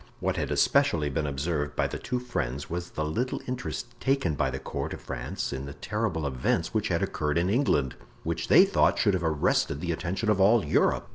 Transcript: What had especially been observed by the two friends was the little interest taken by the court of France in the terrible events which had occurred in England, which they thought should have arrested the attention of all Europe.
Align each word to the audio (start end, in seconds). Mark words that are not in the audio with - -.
What 0.19 0.35
had 0.35 0.49
especially 0.49 1.11
been 1.11 1.27
observed 1.27 1.75
by 1.75 1.85
the 1.85 1.99
two 1.99 2.17
friends 2.19 2.71
was 2.71 2.89
the 2.89 3.05
little 3.05 3.39
interest 3.45 3.85
taken 3.99 4.33
by 4.33 4.49
the 4.49 4.57
court 4.57 4.95
of 4.95 5.01
France 5.01 5.53
in 5.53 5.67
the 5.67 5.75
terrible 5.75 6.25
events 6.25 6.73
which 6.73 6.87
had 6.87 7.03
occurred 7.03 7.37
in 7.37 7.51
England, 7.51 7.93
which 8.23 8.47
they 8.47 8.65
thought 8.65 8.97
should 8.97 9.13
have 9.13 9.21
arrested 9.23 9.79
the 9.79 9.91
attention 9.91 10.27
of 10.31 10.41
all 10.41 10.65
Europe. 10.65 11.07